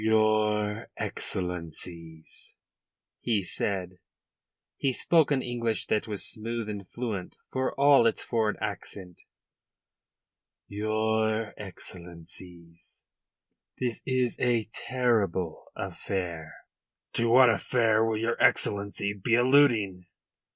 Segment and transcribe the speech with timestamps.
[0.03, 2.55] "Your Excellencies,"
[3.19, 3.99] he said
[4.75, 9.21] he spoke an English that was smooth and fluent for all its foreign accent
[10.67, 13.05] "Your Excellencies,
[13.77, 16.51] this is a terrible affair."
[17.13, 20.07] "To what affair will your Excellency be alluding?"